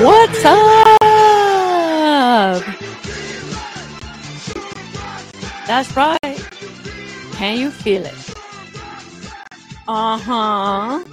What's 0.00 0.44
up? 0.44 0.54
That's 5.66 5.96
right. 5.96 6.40
Can 7.32 7.58
you 7.58 7.70
feel 7.70 8.06
it? 8.06 8.14
Uh 9.88 10.18
huh. 10.18 11.04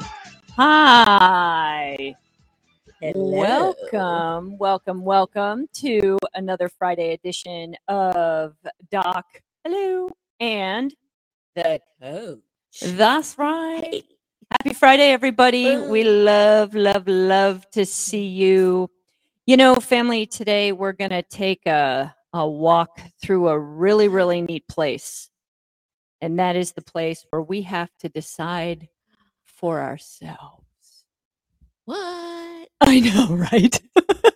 Hi. 0.58 2.16
Welcome, 3.02 4.58
welcome, 4.60 5.04
welcome 5.04 5.68
to 5.76 6.18
another 6.36 6.70
Friday 6.70 7.14
edition 7.14 7.76
of 7.88 8.56
Doc. 8.92 9.26
Hello. 9.64 10.10
And 10.40 10.96
The 11.56 11.82
coach. 12.02 12.42
that's 12.82 13.38
right. 13.40 14.04
Happy 14.52 14.74
Friday, 14.74 15.12
everybody. 15.12 15.78
We 15.78 16.04
love, 16.04 16.76
love, 16.76 17.08
love 17.08 17.70
to 17.72 17.86
see 17.86 18.26
you. 18.28 18.90
You 19.46 19.58
know, 19.58 19.76
family, 19.76 20.26
today 20.26 20.72
we're 20.72 20.94
going 20.94 21.12
to 21.12 21.24
take 21.24 21.66
a, 21.66 22.14
a 22.34 22.48
walk 22.48 23.02
through 23.22 23.48
a 23.48 23.58
really, 23.58 24.08
really 24.08 24.42
neat 24.42 24.68
place. 24.68 25.30
And 26.22 26.40
that 26.40 26.56
is 26.56 26.74
the 26.74 26.82
place 26.82 27.26
where 27.30 27.42
we 27.42 27.64
have 27.64 27.90
to 28.00 28.10
decide 28.10 28.90
for 29.46 29.82
ourselves. 29.82 31.06
What? 31.86 32.70
I 32.82 33.00
know, 33.00 33.36
right? 33.36 33.82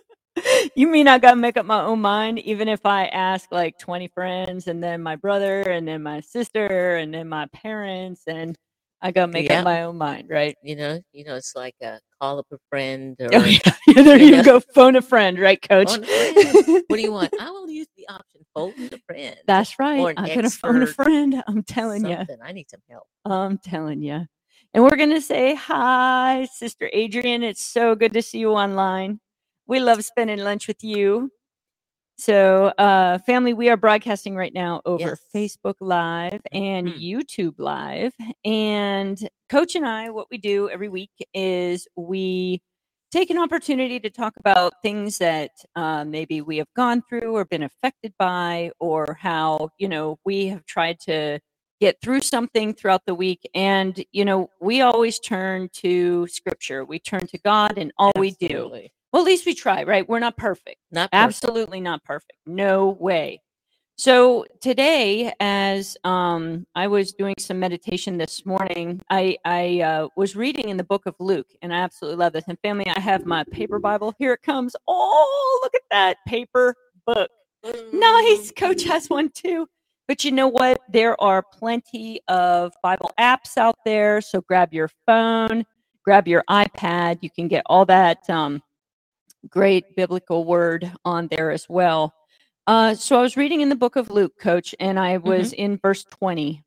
you 0.74 0.88
mean 0.88 1.08
I 1.08 1.18
gotta 1.18 1.36
make 1.36 1.56
up 1.56 1.66
my 1.66 1.82
own 1.82 2.00
mind, 2.00 2.38
even 2.40 2.68
if 2.68 2.86
I 2.86 3.06
ask 3.06 3.50
like 3.52 3.78
20 3.78 4.08
friends 4.08 4.66
and 4.66 4.82
then 4.82 5.02
my 5.02 5.16
brother 5.16 5.62
and 5.62 5.86
then 5.86 6.02
my 6.02 6.20
sister 6.20 6.96
and 6.96 7.12
then 7.12 7.28
my 7.28 7.46
parents 7.46 8.22
and 8.26 8.56
I 9.02 9.10
gotta 9.12 9.32
make 9.32 9.46
Yeah. 9.46 9.60
up 9.60 9.64
my 9.64 9.82
own 9.84 9.98
mind, 9.98 10.28
right? 10.30 10.56
You 10.62 10.76
know, 10.76 11.00
you 11.12 11.24
know, 11.24 11.36
it's 11.36 11.54
like 11.56 11.74
a 11.82 12.00
call 12.20 12.38
up 12.40 12.46
a 12.52 12.58
friend 12.68 13.16
oh, 13.20 13.26
or 13.26 13.30
Oh, 13.34 13.44
yeah. 13.46 14.02
there 14.02 14.18
you 14.18 14.30
know. 14.32 14.42
go. 14.42 14.60
Phone 14.74 14.96
a 14.96 15.02
friend, 15.02 15.38
right, 15.38 15.60
coach? 15.60 15.92
friend. 15.92 16.84
what 16.88 16.96
do 16.96 17.02
you 17.02 17.12
want? 17.12 17.32
I 17.38 17.50
will 17.50 17.70
use 17.70 17.88
the 17.96 18.08
option 18.08 18.42
phone 18.54 18.74
a 18.92 18.98
friend. 19.06 19.36
That's 19.46 19.78
right. 19.78 20.14
I'm 20.16 20.28
gonna 20.34 20.50
phone 20.50 20.82
a 20.82 20.86
friend. 20.86 21.42
I'm 21.46 21.62
telling 21.62 22.06
you. 22.06 22.18
I 22.44 22.52
need 22.52 22.70
some 22.70 22.80
help. 22.90 23.04
I'm 23.24 23.58
telling 23.58 24.02
you. 24.02 24.26
And 24.72 24.84
we're 24.84 24.96
going 24.96 25.10
to 25.10 25.20
say 25.20 25.54
hi, 25.56 26.46
Sister 26.54 26.88
Adrian. 26.92 27.42
It's 27.42 27.64
so 27.64 27.96
good 27.96 28.12
to 28.12 28.22
see 28.22 28.38
you 28.38 28.52
online. 28.52 29.20
We 29.66 29.80
love 29.80 30.04
spending 30.04 30.38
lunch 30.38 30.68
with 30.68 30.84
you. 30.84 31.32
So, 32.20 32.66
uh, 32.76 33.18
family, 33.20 33.54
we 33.54 33.70
are 33.70 33.78
broadcasting 33.78 34.36
right 34.36 34.52
now 34.52 34.82
over 34.84 35.18
Yes. 35.18 35.24
Facebook 35.34 35.76
Live 35.80 36.42
and 36.52 36.88
Mhm. 36.88 37.00
YouTube 37.00 37.54
Live. 37.56 38.12
And 38.44 39.18
Coach 39.48 39.74
and 39.74 39.86
I, 39.86 40.10
what 40.10 40.26
we 40.30 40.36
do 40.36 40.68
every 40.68 40.90
week 40.90 41.12
is 41.32 41.88
we 41.96 42.60
take 43.10 43.30
an 43.30 43.38
opportunity 43.38 43.98
to 44.00 44.10
talk 44.10 44.34
about 44.36 44.74
things 44.82 45.16
that 45.16 45.50
uh, 45.74 46.04
maybe 46.04 46.42
we 46.42 46.58
have 46.58 46.68
gone 46.76 47.02
through 47.08 47.34
or 47.34 47.46
been 47.46 47.62
affected 47.62 48.12
by, 48.18 48.70
or 48.78 49.16
how, 49.18 49.70
you 49.78 49.88
know, 49.88 50.18
we 50.22 50.48
have 50.48 50.66
tried 50.66 51.00
to 51.00 51.40
get 51.80 51.96
through 52.02 52.20
something 52.20 52.74
throughout 52.74 53.06
the 53.06 53.14
week. 53.14 53.48
And, 53.54 54.04
you 54.12 54.26
know, 54.26 54.50
we 54.60 54.82
always 54.82 55.18
turn 55.18 55.70
to 55.76 56.26
scripture, 56.26 56.84
we 56.84 56.98
turn 56.98 57.26
to 57.28 57.38
God 57.38 57.78
and 57.78 57.92
all 57.96 58.12
we 58.18 58.32
do. 58.32 58.90
Well, 59.12 59.22
at 59.22 59.26
least 59.26 59.46
we 59.46 59.54
try, 59.54 59.82
right? 59.82 60.08
We're 60.08 60.20
not 60.20 60.36
perfect. 60.36 60.76
Not 60.92 61.10
perfect. 61.10 61.24
Absolutely 61.24 61.80
not 61.80 62.04
perfect. 62.04 62.38
No 62.46 62.90
way. 63.00 63.40
So 63.96 64.46
today, 64.62 65.30
as 65.40 65.96
um, 66.04 66.66
I 66.74 66.86
was 66.86 67.12
doing 67.12 67.34
some 67.38 67.58
meditation 67.58 68.16
this 68.16 68.46
morning, 68.46 69.02
I, 69.10 69.36
I 69.44 69.80
uh, 69.80 70.08
was 70.16 70.34
reading 70.36 70.70
in 70.70 70.78
the 70.78 70.84
book 70.84 71.02
of 71.04 71.14
Luke, 71.18 71.48
and 71.60 71.74
I 71.74 71.80
absolutely 71.80 72.16
love 72.16 72.32
this. 72.32 72.44
And 72.48 72.58
family, 72.60 72.88
I 72.88 72.98
have 72.98 73.26
my 73.26 73.44
paper 73.44 73.78
Bible. 73.78 74.14
Here 74.18 74.32
it 74.32 74.42
comes. 74.42 74.74
Oh, 74.88 75.60
look 75.62 75.74
at 75.74 75.82
that 75.90 76.16
paper 76.26 76.74
book. 77.06 77.30
Nice. 77.92 78.52
Coach 78.56 78.84
has 78.84 79.10
one 79.10 79.28
too. 79.34 79.66
But 80.08 80.24
you 80.24 80.32
know 80.32 80.48
what? 80.48 80.80
There 80.90 81.20
are 81.22 81.42
plenty 81.42 82.20
of 82.26 82.72
Bible 82.82 83.10
apps 83.20 83.58
out 83.58 83.76
there. 83.84 84.20
So 84.22 84.40
grab 84.40 84.72
your 84.72 84.88
phone, 85.06 85.64
grab 86.04 86.26
your 86.26 86.42
iPad. 86.48 87.18
You 87.20 87.28
can 87.30 87.48
get 87.48 87.64
all 87.66 87.84
that 87.84 88.28
um, 88.30 88.62
great 89.48 89.96
biblical 89.96 90.44
word 90.44 90.92
on 91.04 91.28
there 91.28 91.50
as 91.50 91.68
well. 91.68 92.14
Uh, 92.66 92.94
so 92.94 93.18
I 93.18 93.22
was 93.22 93.36
reading 93.36 93.62
in 93.62 93.68
the 93.68 93.76
book 93.76 93.96
of 93.96 94.10
Luke, 94.10 94.38
Coach, 94.38 94.74
and 94.78 94.98
I 94.98 95.16
was 95.16 95.52
in 95.52 95.78
verse 95.78 96.04
20. 96.04 96.62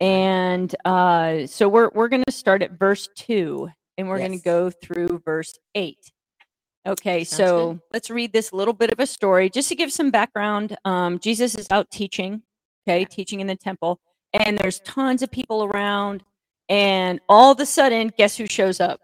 And 0.00 0.74
uh, 0.84 1.46
so 1.46 1.68
we're, 1.68 1.90
we're 1.94 2.08
going 2.08 2.24
to 2.24 2.32
start 2.32 2.62
at 2.62 2.72
verse 2.72 3.08
2 3.16 3.70
and 3.98 4.08
we're 4.08 4.18
going 4.18 4.32
to 4.32 4.44
go 4.44 4.70
through 4.70 5.22
verse 5.24 5.58
8. 5.74 5.96
Okay, 6.86 7.24
Sounds 7.24 7.36
so 7.36 7.72
good. 7.72 7.80
let's 7.92 8.10
read 8.10 8.32
this 8.32 8.52
little 8.52 8.72
bit 8.72 8.90
of 8.90 8.98
a 8.98 9.06
story 9.06 9.50
just 9.50 9.68
to 9.68 9.74
give 9.74 9.92
some 9.92 10.10
background. 10.10 10.76
Um, 10.86 11.18
Jesus 11.18 11.54
is 11.54 11.66
out 11.70 11.90
teaching, 11.90 12.42
okay, 12.88 13.04
teaching 13.04 13.40
in 13.40 13.46
the 13.46 13.56
temple, 13.56 14.00
and 14.32 14.56
there's 14.56 14.80
tons 14.80 15.22
of 15.22 15.30
people 15.30 15.64
around. 15.64 16.22
And 16.70 17.20
all 17.28 17.52
of 17.52 17.60
a 17.60 17.66
sudden, 17.66 18.10
guess 18.16 18.36
who 18.36 18.46
shows 18.46 18.80
up? 18.80 19.00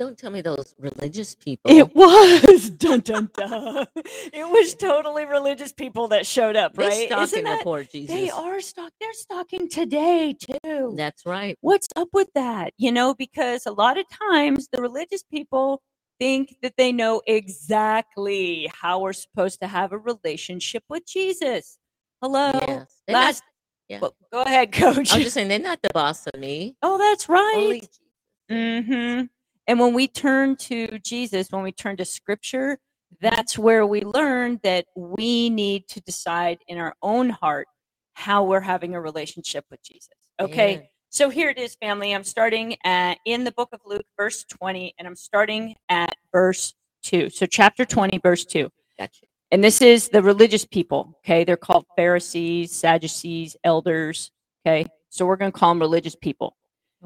Don't 0.00 0.16
tell 0.16 0.30
me 0.30 0.40
those 0.40 0.74
religious 0.78 1.34
people. 1.34 1.70
It 1.70 1.94
was 1.94 2.70
dun 2.84 3.00
dun 3.00 3.28
dun. 3.34 3.86
It 3.94 4.48
was 4.48 4.74
totally 4.74 5.26
religious 5.26 5.74
people 5.74 6.08
that 6.08 6.26
showed 6.26 6.56
up, 6.56 6.72
They're 6.72 6.88
right? 6.88 7.06
stalking 7.06 7.24
Isn't 7.40 7.44
the 7.44 7.58
poor 7.62 7.84
Jesus. 7.84 8.16
they 8.16 8.30
are 8.30 8.60
stalking. 8.62 8.94
They're 8.98 9.12
stalking 9.12 9.68
today 9.68 10.32
too. 10.64 10.94
That's 10.96 11.26
right. 11.26 11.58
What's 11.60 11.86
up 11.96 12.08
with 12.14 12.28
that? 12.34 12.72
You 12.78 12.92
know, 12.92 13.12
because 13.14 13.66
a 13.66 13.72
lot 13.72 13.98
of 13.98 14.06
times 14.08 14.68
the 14.72 14.80
religious 14.80 15.22
people 15.22 15.82
think 16.18 16.56
that 16.62 16.78
they 16.78 16.92
know 16.92 17.20
exactly 17.26 18.72
how 18.72 19.00
we're 19.00 19.12
supposed 19.12 19.60
to 19.60 19.66
have 19.66 19.92
a 19.92 19.98
relationship 19.98 20.82
with 20.88 21.06
Jesus. 21.06 21.76
Hello. 22.22 22.52
Yes. 22.66 22.94
Not- 23.06 23.14
Last, 23.24 23.42
yeah. 23.90 23.98
well, 24.00 24.16
go 24.32 24.40
ahead, 24.44 24.72
coach. 24.72 25.12
I'm 25.12 25.20
just 25.20 25.34
saying 25.34 25.48
they're 25.48 25.58
not 25.58 25.82
the 25.82 25.90
boss 25.92 26.26
of 26.26 26.40
me. 26.40 26.74
oh, 26.82 26.96
that's 26.96 27.28
right. 27.28 27.52
Only 27.54 27.80
Jesus. 27.80 28.00
hmm 28.48 29.22
And 29.66 29.78
when 29.78 29.94
we 29.94 30.08
turn 30.08 30.56
to 30.56 30.98
Jesus, 30.98 31.50
when 31.50 31.62
we 31.62 31.72
turn 31.72 31.96
to 31.98 32.04
scripture, 32.04 32.78
that's 33.20 33.58
where 33.58 33.86
we 33.86 34.02
learn 34.02 34.60
that 34.62 34.86
we 34.96 35.50
need 35.50 35.88
to 35.88 36.00
decide 36.00 36.58
in 36.68 36.78
our 36.78 36.94
own 37.02 37.30
heart 37.30 37.66
how 38.14 38.44
we're 38.44 38.60
having 38.60 38.94
a 38.94 39.00
relationship 39.00 39.64
with 39.70 39.82
Jesus. 39.82 40.08
Okay. 40.40 40.74
Amen. 40.74 40.86
So 41.10 41.28
here 41.28 41.50
it 41.50 41.58
is, 41.58 41.74
family. 41.74 42.14
I'm 42.14 42.22
starting 42.22 42.76
at, 42.84 43.18
in 43.26 43.42
the 43.44 43.50
book 43.52 43.70
of 43.72 43.80
Luke, 43.84 44.06
verse 44.16 44.44
20, 44.44 44.94
and 44.98 45.08
I'm 45.08 45.16
starting 45.16 45.74
at 45.88 46.14
verse 46.30 46.74
2. 47.02 47.30
So, 47.30 47.46
chapter 47.46 47.84
20, 47.84 48.18
verse 48.18 48.44
2. 48.44 48.70
Gotcha. 48.98 49.26
And 49.50 49.64
this 49.64 49.82
is 49.82 50.08
the 50.08 50.22
religious 50.22 50.64
people. 50.64 51.18
Okay. 51.24 51.42
They're 51.42 51.56
called 51.56 51.86
Pharisees, 51.96 52.72
Sadducees, 52.72 53.56
elders. 53.64 54.30
Okay. 54.64 54.86
So, 55.08 55.26
we're 55.26 55.36
going 55.36 55.50
to 55.50 55.58
call 55.58 55.70
them 55.70 55.80
religious 55.80 56.14
people. 56.14 56.56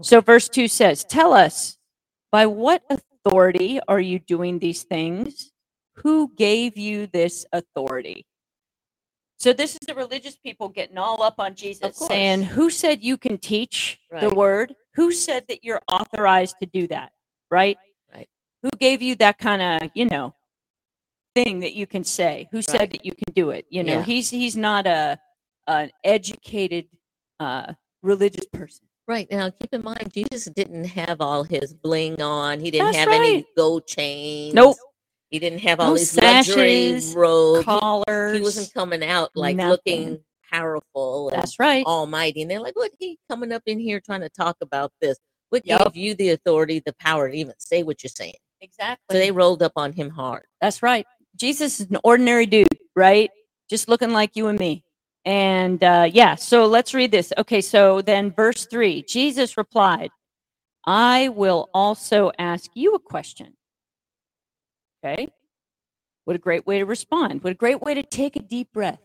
So, 0.02 0.20
verse 0.20 0.48
2 0.48 0.68
says, 0.68 1.04
Tell 1.04 1.32
us, 1.32 1.78
by 2.34 2.46
what 2.46 2.82
authority 2.90 3.78
are 3.86 4.00
you 4.00 4.18
doing 4.18 4.58
these 4.58 4.82
things? 4.82 5.52
Who 5.98 6.32
gave 6.36 6.76
you 6.76 7.06
this 7.06 7.46
authority? 7.52 8.26
So, 9.38 9.52
this 9.52 9.74
is 9.74 9.86
the 9.86 9.94
religious 9.94 10.34
people 10.34 10.68
getting 10.68 10.98
all 10.98 11.22
up 11.22 11.36
on 11.38 11.54
Jesus, 11.54 11.96
saying, 11.96 12.42
Who 12.42 12.70
said 12.70 13.04
you 13.04 13.16
can 13.16 13.38
teach 13.38 14.00
the 14.20 14.30
word? 14.30 14.74
Who 14.96 15.12
said 15.12 15.44
that 15.48 15.62
you're 15.62 15.80
authorized 15.88 16.56
to 16.60 16.66
do 16.66 16.88
that? 16.88 17.12
Right? 17.52 17.78
Right. 18.12 18.28
Who 18.64 18.70
gave 18.80 19.00
you 19.00 19.14
that 19.16 19.38
kind 19.38 19.62
of, 19.62 19.90
you 19.94 20.06
know, 20.06 20.34
thing 21.36 21.60
that 21.60 21.74
you 21.74 21.86
can 21.86 22.02
say? 22.02 22.48
Who 22.50 22.62
said 22.62 22.90
that 22.90 23.06
you 23.06 23.12
can 23.12 23.32
do 23.32 23.50
it? 23.50 23.64
You 23.70 23.84
know, 23.84 23.98
Yeah. 23.98 24.02
he's 24.02 24.28
he's 24.28 24.56
not 24.56 24.88
a 24.88 25.20
an 25.68 25.92
educated 26.02 26.88
uh 27.38 27.74
religious 28.02 28.46
person. 28.46 28.88
Right 29.06 29.30
now, 29.30 29.50
keep 29.50 29.74
in 29.74 29.82
mind, 29.82 30.12
Jesus 30.14 30.46
didn't 30.46 30.84
have 30.84 31.20
all 31.20 31.44
his 31.44 31.74
bling 31.74 32.22
on. 32.22 32.58
He 32.60 32.70
didn't 32.70 32.86
That's 32.86 32.98
have 32.98 33.08
right. 33.08 33.20
any 33.20 33.46
gold 33.56 33.86
chains. 33.86 34.54
Nope. 34.54 34.76
He 35.30 35.38
didn't 35.38 35.58
have 35.60 35.80
all 35.80 35.90
No 35.90 35.96
these 35.96 36.16
luxury 36.16 37.00
sashes, 37.00 37.14
robes. 37.14 37.58
He- 37.60 37.64
Collars. 37.64 38.36
He 38.36 38.40
wasn't 38.40 38.72
coming 38.72 39.04
out 39.04 39.30
like 39.34 39.56
nothing. 39.56 39.70
looking 40.04 40.20
powerful 40.50 41.28
and 41.28 41.38
That's 41.42 41.58
right. 41.58 41.84
almighty. 41.84 42.42
And 42.42 42.50
they're 42.50 42.60
like, 42.60 42.76
what 42.76 42.92
he 42.98 43.18
coming 43.28 43.52
up 43.52 43.62
in 43.66 43.78
here 43.78 44.00
trying 44.00 44.22
to 44.22 44.30
talk 44.30 44.56
about 44.62 44.92
this? 45.02 45.18
What 45.50 45.66
Yup. 45.66 45.92
gave 45.92 46.02
you 46.02 46.14
the 46.14 46.30
authority, 46.30 46.80
the 46.84 46.94
power 46.94 47.28
to 47.30 47.36
even 47.36 47.54
say 47.58 47.82
what 47.82 48.02
you're 48.02 48.10
saying? 48.10 48.34
Exactly. 48.62 49.04
So 49.10 49.18
they 49.18 49.30
rolled 49.32 49.62
up 49.62 49.72
on 49.76 49.92
him 49.92 50.08
hard. 50.08 50.44
That's 50.62 50.82
right. 50.82 51.04
Jesus 51.36 51.80
is 51.80 51.90
an 51.90 51.98
ordinary 52.04 52.46
dude, 52.46 52.68
right? 52.96 53.30
Just 53.68 53.88
looking 53.88 54.12
like 54.12 54.34
you 54.34 54.46
and 54.46 54.58
me. 54.58 54.82
And 55.24 55.82
uh, 55.82 56.08
yeah, 56.12 56.34
so 56.34 56.66
let's 56.66 56.92
read 56.92 57.10
this. 57.10 57.32
Okay, 57.38 57.60
so 57.60 58.02
then 58.02 58.30
verse 58.32 58.66
three 58.66 59.02
Jesus 59.02 59.56
replied, 59.56 60.10
I 60.86 61.28
will 61.28 61.70
also 61.72 62.30
ask 62.38 62.70
you 62.74 62.94
a 62.94 62.98
question. 62.98 63.54
Okay. 65.04 65.28
What 66.24 66.36
a 66.36 66.38
great 66.38 66.66
way 66.66 66.78
to 66.78 66.84
respond. 66.86 67.42
What 67.42 67.52
a 67.52 67.54
great 67.54 67.82
way 67.82 67.94
to 67.94 68.02
take 68.02 68.36
a 68.36 68.40
deep 68.40 68.72
breath. 68.72 69.00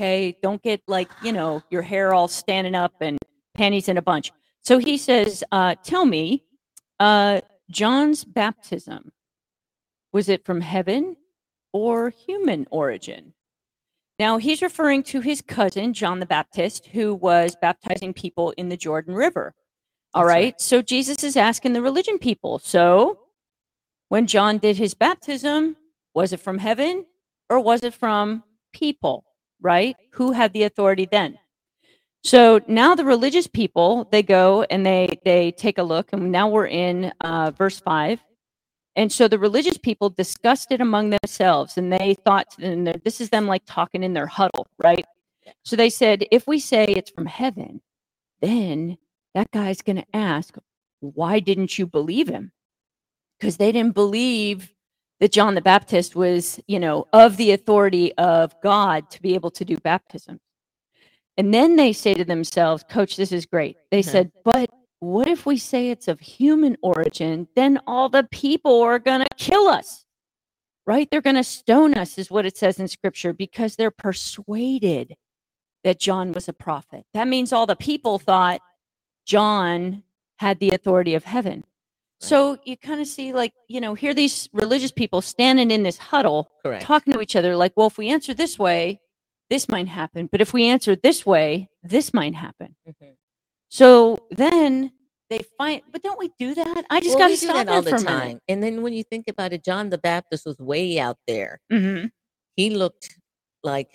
Okay. 0.00 0.36
Don't 0.42 0.62
get 0.62 0.82
like, 0.86 1.10
you 1.22 1.32
know, 1.32 1.62
your 1.70 1.82
hair 1.82 2.14
all 2.14 2.28
standing 2.28 2.74
up 2.74 2.92
and 3.00 3.18
panties 3.54 3.88
in 3.88 3.96
a 3.96 4.02
bunch. 4.02 4.32
So 4.62 4.78
he 4.78 4.96
says, 4.98 5.44
uh, 5.52 5.74
Tell 5.82 6.04
me, 6.04 6.44
uh, 7.00 7.40
John's 7.70 8.24
baptism, 8.24 9.12
Was 10.12 10.28
it 10.28 10.44
from 10.44 10.60
heaven 10.60 11.16
or 11.72 12.10
human 12.10 12.66
origin? 12.70 13.34
Now, 14.18 14.38
he's 14.38 14.62
referring 14.62 15.04
to 15.04 15.20
his 15.20 15.40
cousin, 15.40 15.92
John 15.94 16.18
the 16.18 16.26
Baptist, 16.26 16.86
who 16.86 17.14
was 17.14 17.56
baptizing 17.60 18.12
people 18.12 18.52
in 18.56 18.68
the 18.68 18.76
Jordan 18.76 19.14
River. 19.14 19.54
All 20.14 20.24
right? 20.24 20.34
Right. 20.34 20.60
So 20.60 20.82
Jesus 20.82 21.22
is 21.22 21.36
asking 21.36 21.72
the 21.72 21.82
religion 21.82 22.18
people. 22.18 22.58
So 22.58 23.20
when 24.08 24.26
John 24.26 24.58
did 24.58 24.76
his 24.76 24.94
baptism, 24.94 25.76
was 26.14 26.32
it 26.32 26.40
from 26.40 26.58
heaven 26.58 27.04
or 27.48 27.60
was 27.60 27.84
it 27.84 27.94
from 27.94 28.42
people? 28.72 29.24
Right? 29.60 29.96
Who 30.12 30.32
had 30.32 30.52
the 30.52 30.64
authority 30.64 31.06
then? 31.10 31.38
So 32.24 32.60
now 32.66 32.94
the 32.94 33.04
religious 33.04 33.46
people 33.46 34.08
they 34.10 34.22
go 34.22 34.64
and 34.64 34.84
they 34.84 35.20
they 35.24 35.52
take 35.52 35.78
a 35.78 35.82
look, 35.82 36.12
and 36.12 36.32
now 36.32 36.48
we're 36.48 36.66
in 36.66 37.12
uh, 37.20 37.52
verse 37.52 37.78
five. 37.78 38.20
And 38.98 39.12
so 39.12 39.28
the 39.28 39.38
religious 39.38 39.78
people 39.78 40.10
discussed 40.10 40.72
it 40.72 40.80
among 40.80 41.10
themselves, 41.10 41.78
and 41.78 41.92
they 41.92 42.16
thought, 42.24 42.48
and 42.58 42.88
this 43.04 43.20
is 43.20 43.30
them 43.30 43.46
like 43.46 43.62
talking 43.64 44.02
in 44.02 44.12
their 44.12 44.26
huddle, 44.26 44.66
right? 44.82 45.06
So 45.64 45.76
they 45.76 45.88
said, 45.88 46.26
if 46.32 46.48
we 46.48 46.58
say 46.58 46.84
it's 46.84 47.12
from 47.12 47.26
heaven, 47.26 47.80
then 48.42 48.98
that 49.34 49.52
guy's 49.52 49.82
going 49.82 49.98
to 49.98 50.16
ask, 50.16 50.56
why 50.98 51.38
didn't 51.38 51.78
you 51.78 51.86
believe 51.86 52.28
him? 52.28 52.50
Because 53.38 53.56
they 53.56 53.70
didn't 53.70 53.94
believe 53.94 54.74
that 55.20 55.30
John 55.30 55.54
the 55.54 55.60
Baptist 55.60 56.16
was, 56.16 56.58
you 56.66 56.80
know, 56.80 57.06
of 57.12 57.36
the 57.36 57.52
authority 57.52 58.12
of 58.18 58.52
God 58.64 59.10
to 59.12 59.22
be 59.22 59.34
able 59.34 59.52
to 59.52 59.64
do 59.64 59.76
baptism. 59.76 60.40
And 61.36 61.54
then 61.54 61.76
they 61.76 61.92
say 61.92 62.14
to 62.14 62.24
themselves, 62.24 62.84
Coach, 62.88 63.16
this 63.16 63.30
is 63.30 63.46
great. 63.46 63.76
They 63.92 64.00
Uh-huh. 64.00 64.10
said, 64.10 64.32
but 64.44 64.70
what 65.00 65.28
if 65.28 65.46
we 65.46 65.56
say 65.58 65.90
it's 65.90 66.08
of 66.08 66.20
human 66.20 66.76
origin? 66.82 67.48
Then 67.54 67.80
all 67.86 68.08
the 68.08 68.24
people 68.24 68.82
are 68.82 68.98
going 68.98 69.20
to 69.20 69.28
kill 69.36 69.68
us, 69.68 70.04
right? 70.86 71.08
They're 71.10 71.20
going 71.20 71.36
to 71.36 71.44
stone 71.44 71.94
us, 71.94 72.18
is 72.18 72.30
what 72.30 72.46
it 72.46 72.56
says 72.56 72.78
in 72.80 72.88
scripture, 72.88 73.32
because 73.32 73.76
they're 73.76 73.90
persuaded 73.90 75.14
that 75.84 76.00
John 76.00 76.32
was 76.32 76.48
a 76.48 76.52
prophet. 76.52 77.04
That 77.14 77.28
means 77.28 77.52
all 77.52 77.66
the 77.66 77.76
people 77.76 78.18
thought 78.18 78.60
John 79.24 80.02
had 80.38 80.58
the 80.58 80.70
authority 80.70 81.14
of 81.14 81.24
heaven. 81.24 81.64
So 82.20 82.58
you 82.64 82.76
kind 82.76 83.00
of 83.00 83.06
see, 83.06 83.32
like, 83.32 83.52
you 83.68 83.80
know, 83.80 83.94
here 83.94 84.12
these 84.12 84.48
religious 84.52 84.90
people 84.90 85.20
standing 85.22 85.70
in 85.70 85.84
this 85.84 85.98
huddle, 85.98 86.50
Correct. 86.64 86.82
talking 86.82 87.12
to 87.12 87.20
each 87.20 87.36
other, 87.36 87.54
like, 87.54 87.72
well, 87.76 87.86
if 87.86 87.96
we 87.96 88.08
answer 88.08 88.34
this 88.34 88.58
way, 88.58 89.00
this 89.50 89.68
might 89.68 89.86
happen. 89.86 90.26
But 90.30 90.40
if 90.40 90.52
we 90.52 90.66
answer 90.66 90.96
this 90.96 91.24
way, 91.24 91.68
this 91.84 92.12
might 92.12 92.34
happen. 92.34 92.74
Mhm. 92.88 93.14
So 93.68 94.18
then 94.30 94.92
they 95.30 95.40
find, 95.58 95.82
but 95.92 96.02
don't 96.02 96.18
we 96.18 96.30
do 96.38 96.54
that? 96.54 96.84
I 96.90 97.00
just 97.00 97.18
Well, 97.18 97.28
got 97.28 97.34
to 97.34 97.40
do 97.40 97.46
stop 97.46 97.56
that 97.66 97.68
all 97.68 97.82
the 97.82 97.92
time. 97.92 98.40
And 98.48 98.62
then 98.62 98.82
when 98.82 98.92
you 98.92 99.04
think 99.04 99.26
about 99.28 99.52
it, 99.52 99.64
John 99.64 99.90
the 99.90 99.98
Baptist 99.98 100.46
was 100.46 100.58
way 100.58 100.98
out 101.00 101.18
there. 101.26 101.60
minute. 101.70 102.00
hmm 102.02 102.06
He 102.56 102.70
looked 102.70 103.16
like 103.62 103.90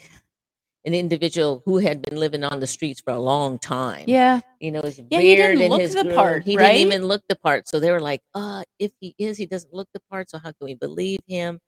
an 0.86 0.94
individual 0.94 1.62
who 1.66 1.78
had 1.80 2.02
been 2.02 2.20
living 2.20 2.44
on 2.44 2.60
the 2.60 2.68
streets 2.68 3.02
for 3.02 3.14
a 3.14 3.20
long 3.20 3.60
time. 3.60 4.08
Yeah. 4.08 4.42
You 4.60 4.72
know, 4.72 4.82
his 4.82 5.02
Yeah, 5.10 5.22
he 5.22 5.36
beard 5.36 5.56
didn't 5.58 5.62
and 5.62 5.72
look 5.72 5.82
his 5.82 5.96
the 5.96 6.06
part, 6.16 6.44
He 6.46 6.56
right? 6.56 6.76
didn't 6.78 6.88
even 6.94 7.06
look 7.08 7.24
the 7.30 7.36
part. 7.38 7.68
So 7.68 7.80
they 7.80 7.92
were 7.92 8.02
like, 8.02 8.22
uh, 8.36 8.64
if 8.80 8.92
he 9.00 9.16
is, 9.18 9.38
he 9.38 9.46
doesn't 9.46 9.74
look 9.74 9.90
the 9.94 10.02
part. 10.12 10.30
So 10.30 10.38
how 10.40 10.52
can 10.52 10.66
we 10.66 10.76
believe 10.76 11.20
him? 11.28 11.60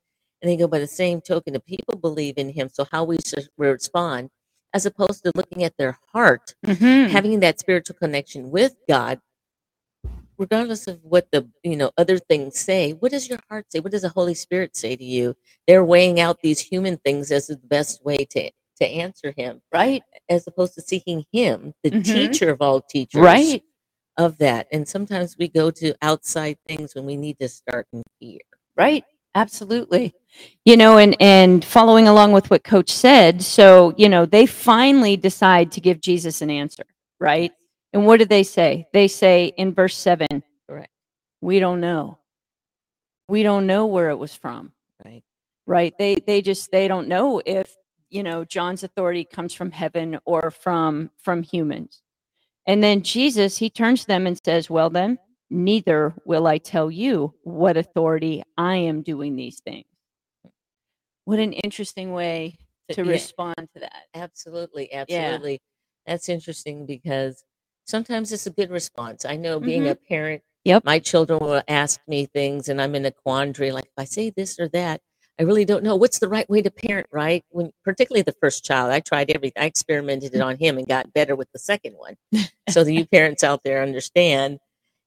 And 0.42 0.52
they 0.52 0.58
go, 0.58 0.68
by 0.68 0.80
the 0.80 0.88
same 0.88 1.22
token, 1.22 1.54
the 1.54 1.60
people 1.62 1.98
believe 1.98 2.36
in 2.38 2.50
him. 2.50 2.70
So 2.72 2.86
how 2.92 3.04
we 3.04 3.18
respond, 3.58 4.30
as 4.76 4.86
opposed 4.88 5.24
to 5.26 5.34
looking 5.36 5.64
at 5.66 5.78
their 5.80 6.00
heart, 6.14 6.56
hmm 6.66 7.08
having 7.08 7.42
that 7.42 7.60
spiritual 7.60 7.98
connection 7.98 8.52
with 8.52 8.76
God, 8.90 9.22
regardless 10.40 10.88
of 10.88 11.00
what 11.04 11.28
the 11.32 11.50
you 11.64 11.78
know 11.78 11.92
other 11.98 12.20
things 12.20 12.60
say. 12.60 12.94
What 12.94 13.14
does 13.14 13.30
your 13.30 13.40
heart 13.50 13.68
say? 13.72 13.82
What 13.82 13.94
does 13.94 14.04
the 14.04 14.10
Holy 14.10 14.36
Spirit 14.36 14.76
say 14.78 14.96
to 14.98 15.06
you? 15.06 15.36
They're 15.68 15.86
weighing 15.86 16.20
out 16.22 16.42
these 16.44 16.60
human 16.62 16.98
things 17.00 17.32
as 17.32 17.48
the 17.48 17.58
best 17.58 18.06
way 18.06 18.20
to 18.32 18.52
to 18.82 18.86
answer 18.88 19.34
Him 19.38 19.62
Right. 19.74 20.04
as 20.30 20.48
opposed 20.48 20.76
to 20.76 20.82
seeking 20.84 21.26
him, 21.34 21.74
the 21.84 21.92
Mhm. 21.92 22.04
teacher 22.14 22.52
of 22.52 22.62
all 22.62 22.82
teachers, 22.82 23.22
Right. 23.22 23.64
of 24.18 24.38
that. 24.40 24.68
And 24.74 24.88
sometimes 24.88 25.38
we 25.40 25.48
go 25.50 25.72
to 25.72 25.96
outside 26.02 26.58
things 26.68 26.96
when 26.96 27.06
we 27.06 27.18
need 27.18 27.40
to 27.40 27.50
start 27.50 27.88
in 27.94 28.04
here. 28.20 28.42
Right. 28.78 29.06
Absolutely. 29.36 30.16
You 30.66 30.78
know, 30.78 30.98
and 30.98 31.16
and 31.22 31.64
following 31.64 32.08
along 32.08 32.32
with 32.34 32.50
what 32.50 32.64
coach 32.64 32.90
said, 32.92 33.42
so, 33.44 33.94
you 33.98 34.10
know, 34.10 34.26
they 34.26 34.46
finally 34.46 35.18
decide 35.18 35.72
to 35.74 35.82
give 35.82 36.02
Jesus 36.02 36.42
an 36.42 36.50
answer, 36.50 36.86
right? 37.20 37.52
And 37.94 38.06
what 38.06 38.20
do 38.20 38.26
they 38.26 38.44
say? 38.44 38.88
They 38.94 39.08
say 39.08 39.54
in 39.58 39.74
verse 39.74 39.96
7, 39.96 40.28
right. 40.70 40.90
we 41.42 41.60
don't 41.60 41.80
know. 41.82 42.20
We 43.30 43.44
don't 43.44 43.68
know 43.68 43.86
where 43.86 44.10
it 44.10 44.18
was 44.18 44.36
from, 44.36 44.74
Right. 45.04 45.24
right? 45.68 45.94
They 45.98 46.16
they 46.16 46.42
just 46.42 46.72
they 46.72 46.88
don't 46.88 47.08
know 47.08 47.42
if, 47.46 47.76
you 48.10 48.24
know, 48.24 48.46
John's 48.46 48.84
authority 48.84 49.26
comes 49.26 49.54
from 49.54 49.72
heaven 49.72 50.20
or 50.26 50.52
from 50.52 51.12
from 51.24 51.44
humans. 51.44 52.02
And 52.68 52.84
then 52.84 53.04
Jesus, 53.04 53.58
he 53.58 53.70
turns 53.70 54.02
to 54.02 54.08
them 54.08 54.28
and 54.28 54.40
says, 54.44 54.70
"Well 54.70 54.90
then, 54.90 55.20
neither 55.50 56.14
will 56.26 56.48
I 56.48 56.58
tell 56.58 56.90
you 56.92 57.34
what 57.44 57.78
authority 57.78 58.44
I 58.58 58.76
am 58.78 59.02
doing 59.02 59.36
these 59.36 59.60
things." 59.60 59.86
What 61.26 61.40
an 61.40 61.54
interesting 61.54 62.14
way 62.14 62.58
to 62.90 63.04
Yeah, 63.04 63.12
respond 63.12 63.56
to 63.74 63.80
that. 63.80 64.04
absolutely, 64.14 64.90
Yeah. 64.92 65.02
absolutely. 65.02 65.62
That's 66.06 66.30
interesting 66.30 66.86
because 66.86 67.44
sometimes 67.86 68.32
it's 68.32 68.46
a 68.46 68.52
good 68.52 68.70
response. 68.70 69.26
I 69.26 69.36
know 69.38 69.60
being 69.60 69.84
mm-hmm. 69.84 69.92
a 69.92 69.96
parent, 69.96 70.44
Yep. 70.66 70.86
my 70.86 71.00
children 71.00 71.40
will 71.40 71.62
ask 71.68 72.00
me 72.08 72.26
things 72.28 72.70
and 72.70 72.82
I'm 72.82 72.96
in 72.96 73.06
a 73.06 73.12
quandary 73.12 73.72
like 73.72 73.86
if 73.86 73.94
I 73.98 74.06
say 74.06 74.30
this 74.30 74.60
or 74.60 74.68
that, 74.70 75.02
I 75.40 75.44
really 75.44 75.66
don't 75.66 75.84
know 75.84 75.96
what's 75.96 76.20
the 76.20 76.30
right 76.30 76.50
way 76.50 76.62
to 76.62 76.72
parent, 76.72 77.08
right? 77.12 77.44
When 77.50 77.72
particularly 77.84 78.22
the 78.22 78.36
first 78.40 78.64
child, 78.64 78.92
I 78.92 79.00
tried 79.02 79.32
everything. 79.32 79.62
I 79.62 79.66
experimented 79.66 80.34
it 80.34 80.42
on 80.42 80.58
him 80.58 80.78
and 80.78 80.88
got 80.88 81.12
better 81.14 81.36
with 81.36 81.52
the 81.52 81.60
second 81.60 81.94
one. 81.94 82.16
so 82.70 82.84
the 82.84 82.94
you 82.94 83.06
parents 83.06 83.44
out 83.44 83.64
there 83.64 83.82
understand. 83.84 84.60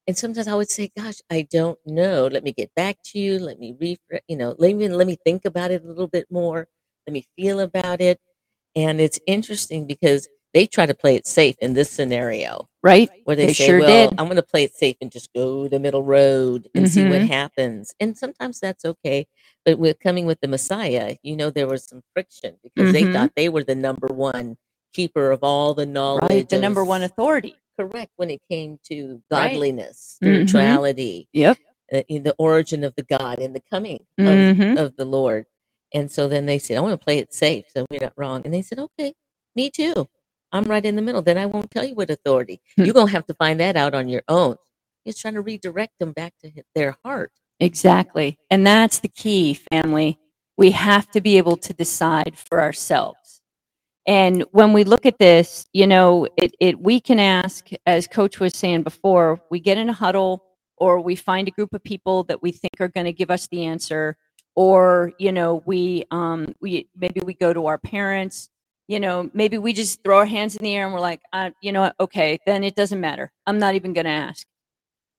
And 0.08 0.16
sometimes 0.16 0.49
I 0.49 0.55
would 0.55 0.70
say, 0.70 0.90
"Gosh, 0.96 1.20
I 1.31 1.43
don't 1.43 1.78
know. 1.87 2.26
Let 2.28 2.43
me 2.43 2.52
get 2.52 2.75
back 2.75 2.96
to 3.12 3.19
you. 3.19 3.38
Let 3.38 3.60
me 3.60 3.76
refresh. 3.78 4.22
You 4.26 4.38
know, 4.38 4.56
let 4.58 4.75
me 4.75 4.88
let 4.88 5.06
me 5.06 5.19
think 5.25 5.44
about 5.44 5.70
it 5.70 5.84
a 5.84 5.87
little 5.87 6.08
bit 6.08 6.26
more. 6.31 6.66
Let 7.06 7.12
me 7.12 7.26
feel 7.37 7.60
about 7.60 8.00
it." 8.00 8.19
And 8.75 9.00
it's 9.02 9.20
interesting 9.26 9.87
because 9.87 10.26
they 10.55 10.66
try 10.66 10.87
to 10.87 10.94
play 10.94 11.14
it 11.14 11.26
safe 11.26 11.56
in 11.60 11.75
this 11.75 11.90
scenario, 11.90 12.69
Right? 12.82 13.10
where 13.25 13.37
they, 13.37 13.49
They 13.49 13.52
say, 13.52 13.66
sure 13.66 13.81
"Well, 13.81 14.08
did. 14.08 14.19
I'm 14.19 14.26
going 14.28 14.37
to 14.37 14.43
play 14.43 14.64
it 14.64 14.75
safe 14.75 14.96
and 15.02 15.12
just 15.12 15.31
go 15.34 15.69
the 15.69 15.78
middle 15.78 16.02
road 16.02 16.70
and 16.75 16.88
see 16.88 17.05
what 17.05 17.20
Mhm. 17.22 17.28
happens." 17.28 17.94
And 18.00 18.16
sometimes 18.16 18.60
that's 18.60 18.87
okay. 18.87 19.26
But 19.66 19.78
with 19.78 19.99
coming 20.00 20.25
with 20.25 20.40
the 20.40 20.49
Messiah, 20.49 21.17
you 21.22 21.36
know, 21.36 21.50
there 21.50 21.67
was 21.67 21.84
some 21.84 22.03
friction 22.15 22.56
because 22.65 22.93
they 22.93 23.05
Mhm. 23.05 23.12
thought 23.12 23.32
they 23.36 23.50
were 23.50 23.62
the 23.65 23.74
number 23.74 24.06
one 24.06 24.56
keeper 24.94 25.31
of 25.31 25.44
all 25.44 25.74
the 25.74 25.84
knowledge, 25.84 26.31
Right. 26.31 26.48
The 26.48 26.58
number 26.58 26.82
one 26.82 27.03
authority. 27.03 27.56
Correct 27.79 28.13
when 28.17 28.31
it 28.31 28.41
came 28.51 28.79
to 28.85 29.23
Right. 29.31 29.51
godliness, 29.53 30.19
Mhm. 30.23 30.49
spirituality, 30.49 31.29
Yep. 31.32 31.58
uh, 31.94 32.03
in 32.08 32.23
the 32.25 32.35
origin 32.39 32.85
of 32.85 32.94
the 32.97 33.03
God 33.05 33.39
and 33.39 33.55
the 33.55 33.63
coming 33.70 34.06
of, 34.19 34.79
of 34.79 34.97
the 34.97 35.05
Lord. 35.05 35.47
And 35.94 36.11
so 36.11 36.29
then 36.29 36.47
they 36.47 36.58
said, 36.58 36.77
I 36.77 36.81
want 36.81 36.99
to 36.99 37.05
play 37.05 37.19
it 37.19 37.32
safe, 37.32 37.67
so 37.75 37.87
we're 37.91 38.01
not 38.01 38.13
wrong. 38.17 38.43
And 38.44 38.53
they 38.53 38.63
said, 38.63 38.79
Okay, 38.79 39.15
me 39.56 39.70
too. 39.70 40.08
I'm 40.53 40.65
right 40.65 40.85
in 40.85 40.97
the 40.97 41.03
middle. 41.03 41.23
Then 41.23 41.39
I 41.39 41.47
won't 41.47 41.70
tell 41.70 41.85
you 41.85 41.94
what 41.94 42.11
authority. 42.11 42.61
Hmm. 42.77 42.85
You're 42.85 42.94
gonna 42.94 43.11
have 43.11 43.27
to 43.27 43.35
find 43.35 43.61
that 43.61 43.77
out 43.77 43.94
on 43.94 44.08
your 44.08 44.23
own. 44.29 44.56
He's 45.05 45.19
trying 45.19 45.35
to 45.35 45.41
redirect 45.43 45.99
them 45.99 46.13
back 46.13 46.35
to 46.43 46.51
their 46.75 46.97
heart. 47.05 47.32
Exactly. 47.61 48.39
And 48.51 48.67
that's 48.67 48.99
the 49.01 49.08
key, 49.08 49.55
family. 49.73 50.19
We 50.56 50.70
have 50.73 51.11
to 51.13 51.20
be 51.20 51.39
able 51.39 51.56
to 51.58 51.73
decide 51.73 52.37
for 52.37 52.61
ourselves. 52.61 53.37
And 54.08 54.44
when 54.53 54.74
we 54.74 54.84
look 54.84 55.06
at 55.06 55.20
this, 55.20 55.67
you 55.74 55.86
know, 55.86 56.29
it, 56.38 56.56
it 56.60 56.81
we 56.81 57.00
can 57.00 57.20
ask, 57.20 57.69
as 57.86 58.08
Coach 58.08 58.41
was 58.41 58.56
saying 58.56 58.84
before, 58.84 59.43
we 59.50 59.60
get 59.60 59.79
in 59.79 59.91
a 59.91 59.94
huddle 59.94 60.44
or 60.79 61.00
we 61.03 61.17
find 61.17 61.48
a 61.48 61.53
group 61.53 61.74
of 61.74 61.84
people 61.84 62.24
that 62.27 62.43
we 62.43 62.53
think 62.53 62.74
are 62.81 62.88
going 62.88 63.06
to 63.06 63.15
give 63.15 63.31
us 63.32 63.48
the 63.48 63.67
answer, 63.67 64.17
or 64.56 65.12
you 65.20 65.32
know, 65.32 65.62
we 65.67 66.06
um 66.12 66.55
we 66.62 66.88
maybe 66.98 67.22
we 67.22 67.34
go 67.34 67.55
to 67.55 67.67
our 67.69 67.79
parents, 67.79 68.50
you 68.88 69.00
know, 69.00 69.31
maybe 69.34 69.58
we 69.58 69.74
just 69.74 70.05
throw 70.05 70.19
our 70.19 70.27
hands 70.27 70.56
in 70.56 70.65
the 70.65 70.77
air 70.77 70.86
and 70.86 70.94
we're 70.94 71.00
like, 71.00 71.22
uh, 71.34 71.50
you 71.62 71.72
know 71.72 71.93
okay, 72.00 72.38
then 72.46 72.65
it 72.65 72.77
doesn't 72.77 73.00
matter. 73.00 73.32
I'm 73.46 73.60
not 73.60 73.77
even 73.77 73.94
going 73.94 74.06
to 74.06 74.12
ask 74.12 74.44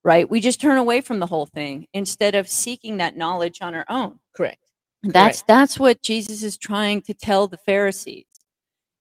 right? 0.06 0.30
We 0.30 0.42
just 0.42 0.62
turn 0.62 0.80
away 0.80 1.02
from 1.02 1.20
the 1.20 1.28
whole 1.28 1.48
thing 1.48 1.88
instead 1.94 2.36
of 2.36 2.50
seeking 2.50 2.98
that 3.00 3.18
knowledge 3.18 3.60
on 3.62 3.76
our 3.76 3.86
own. 3.90 4.20
Correct. 4.36 4.60
That's 5.04 5.44
that's 5.44 5.80
what 5.80 6.04
Jesus 6.04 6.44
is 6.44 6.58
trying 6.60 7.02
to 7.04 7.16
tell 7.16 7.48
the 7.50 7.58
Pharisees. 7.60 8.28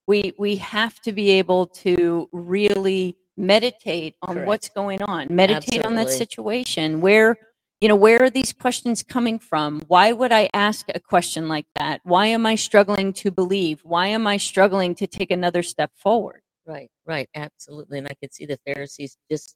We 0.09 0.33
we 0.39 0.57
have 0.57 1.01
to 1.03 1.13
be 1.13 1.31
able 1.33 1.67
to 1.85 2.29
really 2.33 3.17
meditate 3.37 4.17
on 4.23 4.35
Correct. 4.37 4.49
what's 4.49 4.69
going 4.71 5.03
on. 5.03 5.29
Meditate 5.31 5.85
on 5.85 5.95
that 5.97 6.11
situation. 6.11 7.01
Where 7.01 7.37
you 7.81 7.89
know, 7.89 7.95
where 7.95 8.21
are 8.25 8.31
these 8.31 8.53
questions 8.53 9.05
coming 9.05 9.39
from? 9.39 9.83
Why 9.87 10.13
would 10.13 10.33
I 10.33 10.51
ask 10.53 10.87
a 10.93 10.99
question 10.99 11.47
like 11.47 11.67
that? 11.79 12.01
Why 12.03 12.27
am 12.27 12.45
I 12.45 12.57
struggling 12.57 13.13
to 13.15 13.31
believe? 13.31 13.81
Why 13.85 14.09
am 14.09 14.27
I 14.27 14.37
struggling 14.39 14.97
to 14.97 15.07
take 15.07 15.31
another 15.31 15.63
step 15.63 15.93
forward? 15.95 16.41
Right, 16.67 16.91
right, 17.07 17.29
absolutely. 17.37 17.99
And 17.99 18.09
I 18.09 18.15
could 18.21 18.35
see 18.35 18.47
the 18.47 18.59
Pharisees 18.67 19.17
just 19.31 19.55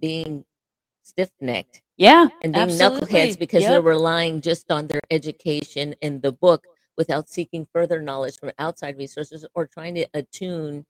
being 0.00 0.44
stiff 1.02 1.30
necked 1.42 1.82
Yeah. 1.98 2.28
and 2.42 2.54
being 2.54 2.70
Absolutely. 2.70 3.06
knuckleheads 3.08 3.38
because 3.38 3.62
Yep. 3.62 3.70
they're 3.70 3.82
relying 3.82 4.40
just 4.40 4.70
on 4.70 4.86
their 4.86 5.02
education 5.10 5.94
and 6.00 6.22
the 6.22 6.32
book 6.32 6.64
without 6.98 7.28
seeking 7.28 7.66
further 7.72 8.02
knowledge 8.02 8.36
from 8.38 8.50
outside 8.58 8.98
resources 8.98 9.46
or 9.54 9.66
trying 9.66 9.94
to 9.94 10.06
attune 10.12 10.84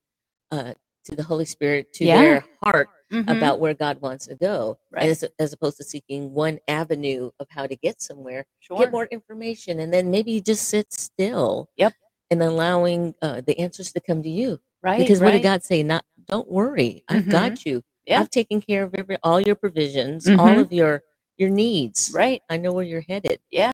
uh, 0.50 0.72
to 1.04 1.14
the 1.14 1.22
Holy 1.22 1.44
Spirit 1.44 1.92
to 1.92 2.04
Yeah. 2.06 2.20
their 2.20 2.44
heart 2.62 2.88
Mhm. 3.12 3.30
about 3.36 3.60
where 3.60 3.74
God 3.74 4.00
wants 4.00 4.26
to 4.26 4.34
go, 4.34 4.78
Right. 4.90 5.04
as 5.10 5.22
as 5.38 5.52
opposed 5.52 5.76
to 5.76 5.84
seeking 5.84 6.32
one 6.32 6.58
avenue 6.66 7.30
of 7.38 7.46
how 7.50 7.66
to 7.66 7.76
get 7.76 8.00
somewhere. 8.02 8.46
sure. 8.60 8.78
Get 8.78 8.90
more 8.92 9.06
information, 9.06 9.80
and 9.80 9.92
then 9.92 10.10
maybe 10.10 10.40
just 10.40 10.68
sit 10.68 10.92
still. 10.92 11.68
Yep. 11.76 11.92
And 12.30 12.42
allowing 12.42 13.14
uh, 13.22 13.40
the 13.42 13.58
answers 13.58 13.92
to 13.92 14.00
come 14.00 14.22
to 14.22 14.28
you, 14.28 14.60
right. 14.82 14.98
because 14.98 15.20
what 15.20 15.30
did 15.32 15.42
God 15.42 15.62
say? 15.64 15.82
Not, 15.82 16.04
don't 16.26 16.50
worry, 16.50 17.04
I've 17.08 17.24
Mhm. 17.24 17.30
got 17.30 17.64
you. 17.66 17.82
Yeah. 18.06 18.20
I've 18.20 18.30
taken 18.30 18.60
care 18.62 18.82
of 18.84 18.94
every 18.94 19.16
all 19.22 19.40
your 19.40 19.54
provisions, 19.54 20.26
all 20.26 20.34
Mhm. 20.56 20.60
of 20.60 20.72
your 20.72 21.02
your 21.38 21.50
needs. 21.50 22.10
Right. 22.12 22.42
I 22.50 22.56
know 22.56 22.72
where 22.72 22.84
you're 22.84 23.02
headed. 23.08 23.40
Yeah. 23.50 23.72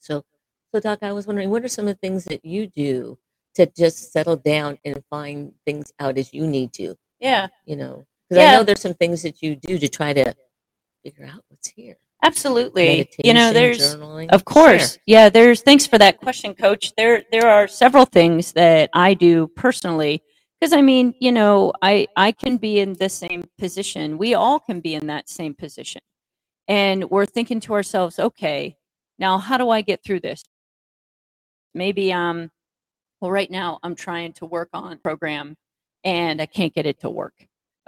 So, 0.00 0.24
so 0.72 0.80
Doc, 0.80 1.00
I 1.02 1.12
was 1.12 1.26
wondering, 1.26 1.50
what 1.50 1.64
are 1.64 1.68
some 1.68 1.88
of 1.88 1.94
the 1.94 2.06
things 2.06 2.24
that 2.24 2.44
you 2.44 2.66
do 2.66 3.18
to 3.54 3.66
just 3.66 4.12
settle 4.12 4.36
down 4.36 4.78
and 4.84 5.02
find 5.10 5.52
things 5.66 5.92
out 5.98 6.18
as 6.18 6.32
you 6.32 6.46
need 6.46 6.72
to? 6.74 6.96
Yeah. 7.18 7.48
You 7.66 7.76
know, 7.76 8.06
because 8.28 8.44
I 8.44 8.52
know 8.52 8.62
there's 8.62 8.80
some 8.80 8.94
things 8.94 9.22
that 9.22 9.42
you 9.42 9.56
do 9.56 9.78
to 9.78 9.88
try 9.88 10.12
to 10.12 10.34
figure 11.02 11.26
out 11.26 11.42
what's 11.48 11.68
here. 11.68 11.96
Absolutely. 12.22 13.08
You 13.24 13.34
know, 13.34 13.52
there's 13.52 13.78
journaling. 13.78 14.28
Of 14.30 14.44
course. 14.44 14.92
Share. 14.92 15.02
Yeah, 15.06 15.28
there's 15.30 15.62
thanks 15.62 15.86
for 15.86 15.98
that 15.98 16.20
question, 16.20 16.54
coach. 16.54 16.92
There 16.96 17.24
there 17.32 17.48
are 17.48 17.66
several 17.66 18.04
things 18.04 18.52
that 18.52 18.90
I 18.92 19.14
do 19.14 19.48
personally 19.48 20.22
because 20.60 20.74
I 20.74 20.82
mean, 20.82 21.14
you 21.18 21.32
know, 21.32 21.72
I 21.80 22.06
I 22.16 22.32
can 22.32 22.58
be 22.58 22.78
in 22.80 22.92
the 22.94 23.08
same 23.08 23.48
position. 23.58 24.18
We 24.18 24.34
all 24.34 24.60
can 24.60 24.80
be 24.80 24.94
in 24.94 25.06
that 25.06 25.30
same 25.30 25.54
position. 25.54 26.02
And 26.68 27.10
we're 27.10 27.26
thinking 27.26 27.58
to 27.60 27.72
ourselves, 27.74 28.18
okay, 28.18 28.76
now 29.18 29.38
how 29.38 29.56
do 29.56 29.70
I 29.70 29.80
get 29.80 30.04
through 30.04 30.20
this? 30.20 30.44
Maybe 31.74 32.12
um 32.12 32.50
well 33.20 33.30
right 33.30 33.50
now 33.50 33.78
I'm 33.82 33.94
trying 33.94 34.32
to 34.34 34.46
work 34.46 34.70
on 34.72 34.98
program 34.98 35.56
and 36.04 36.40
I 36.40 36.46
can't 36.46 36.74
get 36.74 36.86
it 36.86 37.00
to 37.00 37.10
work. 37.10 37.34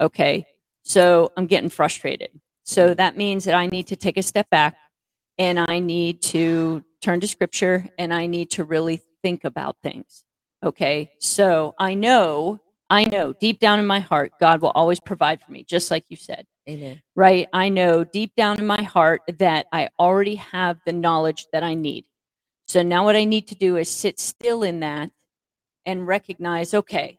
Okay. 0.01 0.47
So 0.85 1.33
I'm 1.37 1.47
getting 1.47 1.71
frustrated. 1.71 2.31
So 2.65 2.95
that 2.95 3.17
means 3.17 3.45
that 3.45 3.55
I 3.55 3.67
need 3.67 3.89
to 3.89 3.97
take 3.97 4.17
a 4.17 4.23
step 4.23 4.49
back 4.51 4.77
and 5.39 5.59
I 5.59 5.79
need 5.79 6.23
to 6.23 6.85
turn 7.01 7.21
to 7.21 7.29
scripture 7.29 7.87
and 7.99 8.13
I 8.13 8.27
need 8.27 8.51
to 8.53 8.65
really 8.65 9.01
think 9.23 9.45
about 9.45 9.77
things. 9.83 10.25
Okay. 10.63 11.11
So 11.19 11.75
I 11.79 11.95
know, 11.95 12.61
I 12.91 13.05
know 13.05 13.33
deep 13.33 13.59
down 13.59 13.79
in 13.81 13.87
my 13.87 14.01
heart, 14.01 14.33
God 14.41 14.61
will 14.61 14.71
always 14.71 15.01
provide 15.01 15.41
for 15.43 15.51
me, 15.51 15.65
just 15.65 15.91
like 15.91 16.05
you 16.09 16.17
said, 16.17 16.47
Amen. 16.69 17.03
right? 17.17 17.49
I 17.53 17.69
know 17.69 18.05
deep 18.05 18.35
down 18.37 18.59
in 18.59 18.67
my 18.67 18.83
heart 18.83 19.23
that 19.39 19.67
I 19.73 19.89
already 19.99 20.37
have 20.37 20.79
the 20.87 20.93
knowledge 20.93 21.47
that 21.53 21.65
I 21.65 21.75
need. 21.75 22.05
So 22.67 22.83
now 22.83 23.05
what 23.05 23.17
I 23.17 23.25
need 23.25 23.49
to 23.49 23.55
do 23.55 23.77
is 23.77 23.91
sit 23.91 24.19
still 24.19 24.63
in 24.63 24.81
that 24.81 25.11
and 25.85 26.07
recognize, 26.07 26.75
okay, 26.75 27.19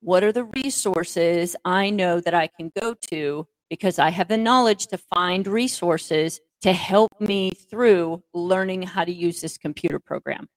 what 0.00 0.24
are 0.24 0.32
the 0.32 0.44
resources 0.44 1.56
I 1.64 1.90
know 1.90 2.20
that 2.20 2.34
I 2.34 2.48
can 2.48 2.70
go 2.80 2.94
to 3.10 3.46
because 3.70 3.98
I 3.98 4.10
have 4.10 4.28
the 4.28 4.36
knowledge 4.36 4.86
to 4.88 4.98
find 4.98 5.46
resources 5.46 6.40
to 6.62 6.72
help 6.72 7.10
me 7.20 7.50
through 7.50 8.22
learning 8.32 8.82
how 8.82 9.04
to 9.04 9.12
use 9.12 9.40
this 9.40 9.56
computer 9.58 9.98
program. 9.98 10.48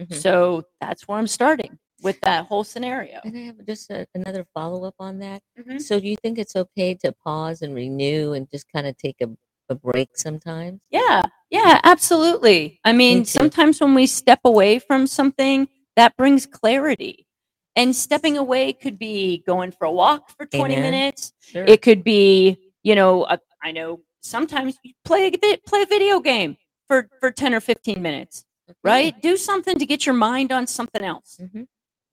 Mhm. 0.00 0.14
So 0.14 0.64
that's 0.80 1.08
where 1.08 1.18
I'm 1.18 1.26
starting 1.26 1.78
with 2.02 2.20
that 2.22 2.46
whole 2.46 2.64
scenario. 2.64 3.20
And 3.24 3.36
I 3.36 3.40
have 3.42 3.66
just 3.66 3.90
a, 3.90 4.06
another 4.14 4.44
follow 4.54 4.84
up 4.84 4.94
on 4.98 5.18
that. 5.20 5.42
Mhm. 5.58 5.80
So, 5.80 5.98
do 5.98 6.06
you 6.08 6.16
think 6.16 6.38
it's 6.38 6.56
okay 6.56 6.94
to 6.96 7.12
pause 7.12 7.62
and 7.62 7.74
renew 7.74 8.32
and 8.34 8.50
just 8.50 8.70
kind 8.70 8.86
of 8.86 8.96
take 8.98 9.16
a, 9.22 9.28
a 9.68 9.74
break 9.74 10.16
sometimes? 10.16 10.80
Yeah, 10.90 11.22
yeah, 11.50 11.80
absolutely. 11.84 12.80
I 12.84 12.92
mean, 12.92 13.20
too. 13.20 13.30
sometimes 13.30 13.80
when 13.80 13.94
we 13.94 14.06
step 14.06 14.40
away 14.44 14.78
from 14.78 15.06
something, 15.06 15.68
that 15.96 16.16
brings 16.16 16.46
clarity. 16.46 17.26
And 17.74 17.94
stepping 17.94 18.38
away 18.38 18.72
could 18.72 18.98
be 18.98 19.42
going 19.46 19.70
for 19.70 19.84
a 19.84 19.92
walk 19.92 20.30
for 20.36 20.46
20 20.46 20.74
Amen. 20.76 20.92
minutes. 20.92 21.32
Sure. 21.40 21.64
It 21.66 21.82
could 21.82 22.02
be, 22.02 22.72
you 22.82 22.94
know, 22.94 23.24
uh, 23.24 23.36
I 23.62 23.72
know 23.72 24.00
sometimes 24.22 24.78
you 24.82 24.92
play 25.04 25.26
a 25.28 25.56
play 25.66 25.82
a 25.82 25.86
video 25.86 26.20
game 26.20 26.56
for 26.88 27.08
for 27.20 27.30
10 27.30 27.52
or 27.54 27.60
15 27.60 28.00
minutes, 28.00 28.44
right? 28.82 29.20
Do 29.20 29.36
something 29.36 29.78
to 29.78 29.86
get 29.86 30.06
your 30.06 30.14
mind 30.14 30.52
on 30.52 30.66
something 30.66 31.02
else. 31.02 31.38
hmm 31.38 31.64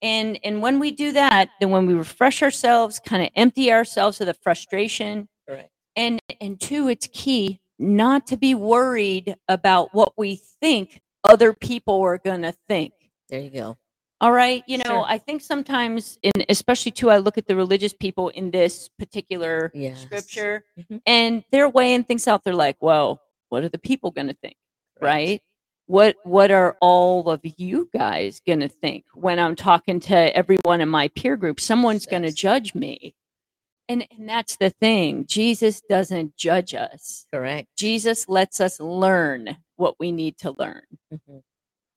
And 0.02 0.38
and 0.44 0.62
when 0.62 0.80
we 0.80 0.92
do 0.92 1.14
that, 1.14 1.50
then 1.62 1.70
when 1.70 1.86
we 1.86 1.94
refresh 1.94 2.44
ourselves, 2.44 3.00
kind 3.00 3.24
of 3.24 3.30
empty 3.36 3.72
ourselves 3.72 4.20
of 4.20 4.28
the 4.28 4.34
frustration, 4.34 5.30
Correct. 5.48 5.70
And 5.96 6.20
and 6.42 6.60
two 6.60 6.88
it's 6.90 7.08
key 7.14 7.60
not 7.80 8.28
to 8.28 8.38
be 8.38 8.56
worried 8.56 9.36
about 9.48 9.94
what 9.94 10.14
we 10.18 10.36
think 10.62 11.02
other 11.24 11.54
people 11.54 12.02
are 12.02 12.18
going 12.18 12.42
to 12.42 12.54
think 12.68 12.94
There 13.30 13.40
you 13.42 13.50
go. 13.50 13.78
all 14.22 14.32
right 14.32 14.64
you 14.68 14.78
know 14.78 14.84
Sure. 14.86 15.06
i 15.08 15.18
think 15.18 15.42
sometimes 15.42 16.18
and 16.24 16.46
especially 16.50 16.92
too 16.92 17.10
i 17.10 17.18
look 17.18 17.38
at 17.38 17.48
the 17.48 17.56
religious 17.56 17.94
people 17.94 18.30
in 18.30 18.52
this 18.52 18.90
particular 19.00 19.72
Yes. 19.74 20.02
scripture 20.02 20.66
Mhm. 20.80 21.02
and 21.06 21.44
they're 21.52 21.70
weighing 21.70 22.04
things 22.04 22.28
out 22.28 22.44
they're 22.44 22.54
like 22.54 22.78
well 22.82 23.22
what 23.50 23.64
are 23.64 23.70
the 23.70 23.78
people 23.80 24.12
going 24.12 24.28
to 24.28 24.38
think 24.42 24.56
Correct. 25.00 25.04
right 25.16 25.42
what 25.88 26.16
what 26.24 26.50
are 26.52 26.78
all 26.80 27.30
of 27.30 27.42
you 27.58 27.90
guys 27.94 28.40
going 28.48 28.62
to 28.62 28.70
think 28.70 29.04
when 29.14 29.40
i'm 29.40 29.56
talking 29.56 30.00
to 30.00 30.16
everyone 30.36 30.80
in 30.82 30.88
my 30.90 31.08
peer 31.10 31.36
group 31.36 31.60
someone's 31.60 32.06
going 32.06 32.22
to 32.24 32.32
judge 32.32 32.74
me 32.74 33.14
and 33.90 34.08
and 34.18 34.30
that's 34.30 34.56
the 34.58 34.70
thing 34.70 35.26
jesus 35.28 35.82
doesn't 35.90 36.36
judge 36.38 36.74
us 36.74 37.26
Correct. 37.34 37.68
jesus 37.78 38.28
lets 38.30 38.60
us 38.62 38.80
learn 38.80 39.58
what 39.76 39.96
we 40.00 40.12
need 40.12 40.38
to 40.38 40.52
learn 40.58 40.84
Mhm. 41.12 41.42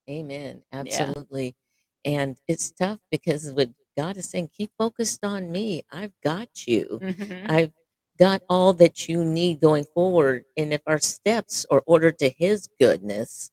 Amen. 0.09 0.63
Absolutely. 0.73 1.55
And 2.05 2.37
it's 2.47 2.71
tough 2.71 3.01
because 3.11 3.51
what 3.53 3.71
God 3.97 4.17
is 4.17 4.31
saying, 4.31 4.51
keep 4.57 4.71
focused 4.79 5.25
on 5.25 5.51
me. 5.51 5.83
I've 5.91 6.13
got 6.23 6.67
you. 6.67 7.01
I've 7.47 7.73
got 8.19 8.43
all 8.49 8.73
that 8.75 9.09
you 9.09 9.25
need 9.25 9.61
going 9.61 9.85
forward. 9.95 10.45
And 10.57 10.73
if 10.73 10.81
our 10.87 11.01
steps 11.01 11.67
are 11.71 11.83
ordered 11.87 12.19
to 12.21 12.31
His 12.31 12.69
goodness, 12.79 13.51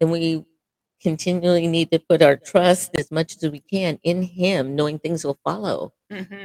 then 0.00 0.10
we 0.10 0.44
continually 1.02 1.66
need 1.66 1.90
to 1.90 1.98
put 1.98 2.22
our 2.22 2.36
trust 2.36 2.92
as 2.96 3.10
much 3.10 3.36
as 3.42 3.50
we 3.50 3.60
can 3.60 3.98
in 4.04 4.22
Him, 4.22 4.74
knowing 4.76 4.98
things 4.98 5.24
will 5.24 5.38
follow. 5.44 5.92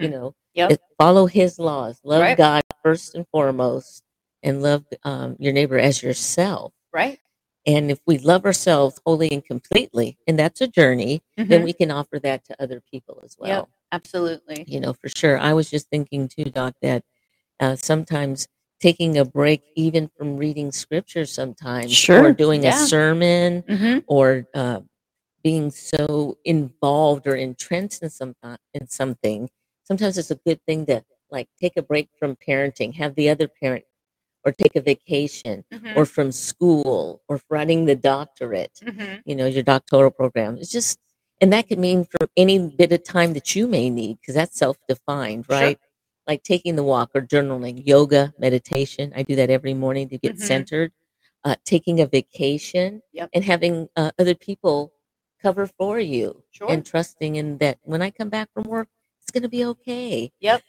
You 0.02 0.10
know, 0.10 0.36
Yep. 0.56 0.80
follow 0.98 1.26
His 1.28 1.60
laws, 1.60 2.00
love 2.04 2.22
Right. 2.22 2.38
God 2.38 2.64
first 2.84 3.16
and 3.16 3.26
foremost, 3.32 4.04
and 4.44 4.62
love 4.62 4.86
um, 5.04 5.36
your 5.40 5.54
neighbor 5.54 5.78
as 5.80 6.02
yourself. 6.04 6.74
right 6.94 7.20
And 7.66 7.92
if 7.92 8.00
we 8.08 8.18
love 8.18 8.46
ourselves 8.46 9.00
wholly 9.06 9.30
and 9.32 9.44
completely, 9.46 10.18
and 10.28 10.40
that's 10.40 10.62
a 10.62 10.68
journey, 10.68 11.22
then 11.38 11.64
we 11.64 11.74
can 11.74 11.92
offer 11.92 12.20
that 12.20 12.46
to 12.46 12.62
other 12.62 12.82
people 12.92 13.22
as 13.24 13.36
well. 13.38 13.50
Yep. 13.50 13.68
absolutely 13.92 14.64
You 14.68 14.80
know, 14.80 14.94
for 14.94 15.10
sure. 15.10 15.38
I 15.38 15.54
was 15.54 15.70
just 15.70 15.90
thinking 15.90 16.28
too, 16.30 16.46
Doc, 16.46 16.76
that 16.82 17.04
uh, 17.60 17.76
sometimes 17.76 18.48
taking 18.80 19.18
a 19.18 19.26
break, 19.26 19.62
even 19.76 20.10
from 20.18 20.38
reading 20.38 20.72
scripture, 20.72 21.26
sometimes, 21.26 21.92
or 22.10 22.32
doing 22.34 22.64
yeah. 22.64 22.84
a 22.84 22.88
sermon, 22.88 23.64
Mhm. 23.64 24.04
or 24.08 24.48
uh, 24.54 24.82
being 25.44 25.72
so 25.72 26.38
involved 26.46 27.26
or 27.28 27.36
entrenched 27.36 28.04
in 28.04 28.10
some 28.10 28.36
in 28.74 28.88
something. 28.88 29.50
Sometimes 29.84 30.18
it's 30.18 30.32
a 30.32 30.36
good 30.46 30.60
thing 30.68 30.86
to 30.88 31.04
like 31.32 31.48
take 31.62 31.76
a 31.78 31.82
break 31.82 32.10
from 32.20 32.36
parenting, 32.36 32.94
have 32.96 33.16
the 33.16 33.30
other 33.30 33.48
parent, 33.48 33.84
or 34.46 34.52
take 34.52 34.76
a 34.76 34.82
vacation, 34.82 35.64
Mhm. 35.74 35.96
or 35.98 36.06
from 36.06 36.32
school, 36.32 37.22
or 37.28 37.42
running 37.50 37.86
the 37.86 37.96
doctorate 37.96 38.80
Mhm. 38.84 39.22
you 39.26 39.36
know, 39.36 39.46
your 39.48 39.64
doctoral 39.64 40.12
program. 40.12 40.58
It's 40.58 40.72
just, 40.72 41.00
and 41.42 41.52
that 41.54 41.68
could 41.68 41.80
mean 41.80 42.06
for 42.06 42.30
any 42.38 42.60
bit 42.60 42.92
of 42.92 43.04
time 43.04 43.34
that 43.34 43.56
you 43.56 43.68
may 43.68 43.90
need, 43.90 44.20
because 44.22 44.36
that's 44.36 44.58
self 44.58 44.78
defined, 44.88 45.46
Sure. 45.46 45.58
Right? 46.28 46.34
Like 46.34 46.44
taking 46.44 46.76
the 46.76 46.84
walk 46.84 47.12
or 47.16 47.22
journaling, 47.22 47.86
yoga, 47.86 48.34
meditation. 48.40 49.14
I 49.16 49.24
do 49.24 49.36
that 49.36 49.50
every 49.50 49.74
morning 49.74 50.10
to 50.10 50.18
get 50.18 50.36
Mhm. 50.36 50.42
centered. 50.42 50.92
Uh, 51.44 51.56
taking 51.64 52.02
a 52.02 52.08
vacation 52.08 53.02
Yep. 53.14 53.30
and 53.34 53.44
having 53.44 53.88
uh, 53.96 54.12
other 54.20 54.36
people 54.36 54.92
cover 55.42 55.68
for 55.68 56.00
you 56.00 56.44
Sure. 56.52 56.70
and 56.70 56.86
trusting 56.86 57.36
in 57.38 57.58
that 57.60 57.78
when 57.84 58.02
I 58.02 58.10
come 58.12 58.30
back 58.30 58.50
from 58.54 58.64
work, 58.64 58.90
it's 59.22 59.32
going 59.32 59.44
to 59.44 59.50
be 59.50 59.64
okay. 59.64 60.32
Yep. 60.42 60.62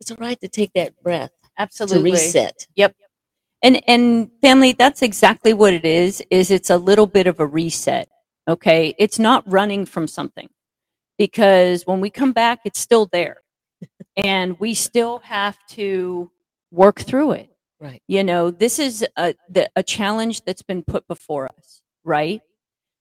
It's 0.00 0.10
all 0.10 0.16
right 0.20 0.40
to 0.40 0.48
take 0.48 0.72
that 0.74 1.02
breath 1.02 1.32
absolutely 1.58 2.10
to 2.10 2.16
reset. 2.16 2.66
Yep. 2.76 2.94
And 3.62 3.82
and 3.88 4.30
family 4.40 4.72
that's 4.72 5.02
exactly 5.02 5.52
what 5.52 5.72
it 5.74 5.84
is 5.84 6.22
is 6.30 6.50
it's 6.50 6.70
a 6.70 6.76
little 6.78 7.06
bit 7.06 7.26
of 7.26 7.40
a 7.40 7.46
reset 7.46 8.08
okay 8.48 8.94
it's 8.98 9.18
not 9.18 9.42
running 9.50 9.84
from 9.84 10.06
something 10.08 10.48
because 11.18 11.86
when 11.86 12.00
we 12.00 12.08
come 12.10 12.32
back 12.32 12.60
it's 12.64 12.78
still 12.80 13.06
there 13.12 13.42
and 14.16 14.58
we 14.58 14.74
still 14.74 15.20
have 15.20 15.58
to 15.70 16.30
work 16.70 17.00
through 17.00 17.32
it. 17.32 17.50
Right. 17.82 18.02
you 18.06 18.22
know 18.22 18.50
this 18.50 18.78
is 18.78 19.06
a 19.16 19.34
the, 19.48 19.70
a 19.74 19.82
challenge 19.82 20.42
that's 20.44 20.60
been 20.60 20.82
put 20.82 21.08
before 21.08 21.48
us 21.56 21.80
right? 22.04 22.42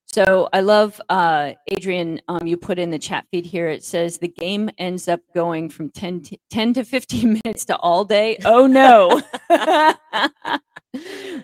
So 0.06 0.48
i 0.54 0.62
love 0.62 1.02
uh 1.10 1.52
adrian 1.68 2.22
um 2.30 2.48
you 2.48 2.56
put 2.56 2.80
in 2.80 2.90
the 2.90 2.98
chat 2.98 3.26
feed 3.30 3.46
here. 3.46 3.68
It 3.68 3.84
says 3.84 4.18
the 4.18 4.30
game 4.30 4.70
ends 4.78 5.10
up 5.10 5.20
going 5.36 5.70
from 5.70 5.90
10 5.90 6.22
to, 6.24 6.38
10 6.50 6.74
to 6.76 6.86
15 6.86 7.42
minutes 7.44 7.66
to 7.66 7.76
all 7.78 8.06
day. 8.06 8.38
Oh 8.46 8.68
no 8.68 9.22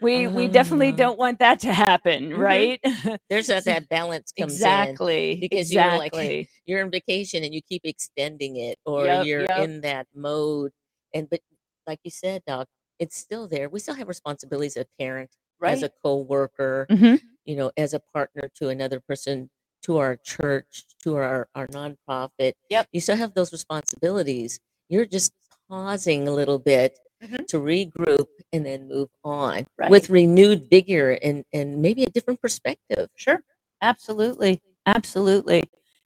we 0.02 0.28
we 0.28 0.48
definitely 0.48 0.90
Uh. 0.90 0.96
don't 0.96 1.20
want 1.20 1.40
that 1.40 1.60
to 1.62 1.74
happen, 1.74 2.32
Mhm. 2.32 2.38
right? 2.38 2.80
There's 3.30 3.48
that, 3.48 3.66
that 3.66 3.88
balance 3.90 4.32
comes 4.38 4.54
in. 4.54 4.56
exactly. 4.68 5.36
because 5.40 5.72
you're 5.72 5.84
like- 5.98 6.14
exactly. 6.14 6.50
You're 6.66 6.84
on 6.84 6.92
vacation 6.92 7.44
and 7.44 7.54
you 7.54 7.62
keep 7.62 7.82
extending 7.86 8.56
it, 8.58 8.80
or 8.86 9.06
Yep, 9.06 9.26
you're 9.26 9.42
yep. 9.42 9.60
in 9.60 9.82
that 9.82 10.08
mode. 10.16 10.72
And 11.14 11.30
but 11.30 11.42
like 11.88 12.00
you 12.04 12.12
said, 12.12 12.42
Doc, 12.48 12.68
it's 13.00 13.18
still 13.18 13.48
there. 13.48 13.70
We 13.70 13.80
still 13.80 13.94
have 13.96 14.08
responsibilities 14.08 14.76
as 14.78 14.86
a 14.86 14.88
parent, 15.04 15.30
right. 15.60 15.74
as 15.74 15.84
a 15.84 15.90
co-worker, 16.04 16.88
Mhm. 16.90 17.22
you 17.46 17.56
know, 17.56 17.72
as 17.78 17.94
a 17.94 18.00
partner 18.14 18.50
to 18.56 18.70
another 18.70 19.00
person, 19.00 19.50
to 19.84 19.98
our 19.98 20.16
church, 20.18 20.86
to 21.04 21.16
our, 21.18 21.48
our 21.54 21.68
nonprofit. 21.68 22.54
Yep. 22.72 22.88
You 22.92 23.02
still 23.02 23.18
have 23.18 23.36
those 23.36 23.52
responsibilities. 23.52 24.60
You're 24.90 25.06
just 25.06 25.32
pausing 25.70 26.28
a 26.28 26.32
little 26.32 26.58
bit 26.58 26.98
Mhm. 27.26 27.48
to 27.48 27.58
regroup 27.60 28.28
and 28.54 28.66
then 28.66 28.88
move 28.88 29.10
on 29.24 29.66
Right. 29.78 29.90
with 29.90 30.10
renewed 30.10 30.70
vigor 30.70 31.12
and, 31.24 31.44
and 31.54 31.82
maybe 31.82 32.04
a 32.04 32.10
different 32.10 32.42
perspective. 32.42 33.10
Sure. 33.16 33.42
Absolutely. 33.82 34.62
Absolutely. 34.86 35.64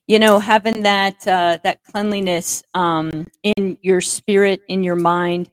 You 0.08 0.20
know, 0.20 0.40
having 0.40 0.84
that 0.84 1.28
uh, 1.28 1.60
that 1.64 1.84
cleanliness 1.84 2.64
um, 2.74 3.28
in 3.44 3.78
your 3.82 4.02
spirit, 4.02 4.62
in 4.68 4.84
your 4.84 4.96
mind, 4.96 5.50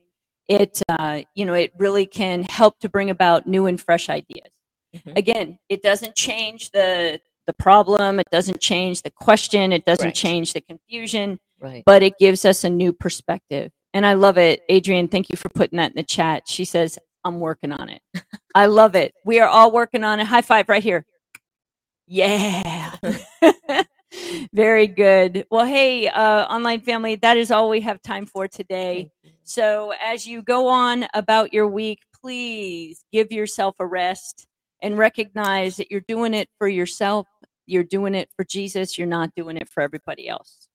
it 0.47 0.81
uh, 0.89 1.21
you 1.35 1.45
know, 1.45 1.53
it 1.53 1.73
really 1.77 2.05
can 2.05 2.43
help 2.43 2.79
to 2.79 2.89
bring 2.89 3.09
about 3.09 3.45
new 3.45 3.67
and 3.67 3.79
fresh 3.79 4.09
ideas. 4.09 4.49
Mhm. 4.95 5.17
Again, 5.17 5.59
it 5.69 5.83
doesn't 5.83 6.15
change 6.15 6.71
the 6.71 7.19
the 7.45 7.53
problem, 7.53 8.19
it 8.19 8.27
doesn't 8.31 8.59
change 8.59 9.03
the 9.03 9.11
question, 9.11 9.71
it 9.71 9.85
doesn't 9.85 10.07
Right. 10.07 10.15
change 10.15 10.51
the 10.53 10.59
confusion, 10.61 11.39
Right. 11.61 11.83
but 11.85 12.03
it 12.03 12.17
gives 12.17 12.43
us 12.43 12.63
a 12.65 12.69
new 12.69 12.91
perspective. 12.91 13.71
And 13.93 14.05
I 14.05 14.13
love 14.13 14.37
it. 14.37 14.61
Adrian, 14.69 15.07
thank 15.07 15.29
you 15.29 15.37
for 15.37 15.49
putting 15.49 15.77
that 15.77 15.91
in 15.91 15.95
the 15.95 16.03
chat. 16.03 16.43
She 16.47 16.65
says, 16.65 16.99
I'm 17.23 17.39
working 17.39 17.71
on 17.71 17.89
it. 17.89 18.01
I 18.55 18.67
love 18.67 18.95
it. 18.95 19.13
We 19.25 19.39
are 19.39 19.47
all 19.47 19.71
working 19.71 20.03
on 20.03 20.19
it. 20.19 20.27
High 20.27 20.41
five 20.41 20.69
right 20.69 20.83
here. 20.83 21.05
Yeah. 22.07 22.95
Very 24.53 24.87
good. 24.87 25.45
Well, 25.51 25.65
hey, 25.65 26.07
uh, 26.07 26.45
online 26.45 26.81
family, 26.81 27.15
that 27.17 27.37
is 27.37 27.51
all 27.51 27.69
we 27.69 27.81
have 27.81 28.01
time 28.01 28.25
for 28.25 28.47
today. 28.47 29.11
So 29.43 29.93
as 30.01 30.25
you 30.25 30.41
go 30.41 30.67
on 30.67 31.05
about 31.13 31.53
your 31.53 31.67
week, 31.67 31.99
please 32.21 33.03
give 33.11 33.31
yourself 33.31 33.75
a 33.79 33.85
rest 33.85 34.47
and 34.81 34.97
recognize 34.97 35.77
that 35.77 35.91
you're 35.91 36.01
doing 36.07 36.33
it 36.33 36.49
for 36.57 36.67
yourself. 36.67 37.27
You're 37.65 37.83
doing 37.83 38.15
it 38.15 38.29
for 38.35 38.45
Jesus. 38.45 38.97
You're 38.97 39.07
not 39.07 39.31
doing 39.35 39.57
it 39.57 39.69
for 39.69 39.81
everybody 39.81 40.29
else. 40.29 40.66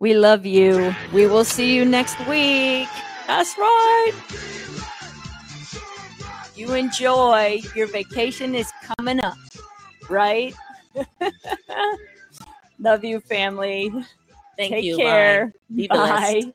We 0.00 0.14
love 0.14 0.44
you. 0.44 0.94
We 1.12 1.26
will 1.26 1.44
see 1.44 1.74
you 1.74 1.84
next 1.84 2.18
week. 2.26 2.88
That's 3.26 3.56
right. 3.56 4.12
You 6.56 6.74
enjoy. 6.74 7.62
Your 7.74 7.86
vacation 7.86 8.54
is 8.54 8.70
coming 8.96 9.20
up, 9.20 9.36
right? 10.08 10.54
Love 12.78 13.04
you, 13.04 13.20
family. 13.20 13.90
Thank 14.56 14.72
Take 14.72 14.84
you. 14.84 14.96
Bye. 14.98 15.02
care. 15.02 15.52
Be 15.74 15.88
blessed. 15.88 16.46
Bye. 16.46 16.54